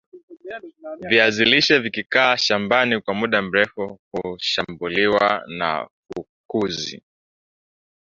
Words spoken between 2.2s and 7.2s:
shamaban kwa mda meru hushambuliwa na fukuzi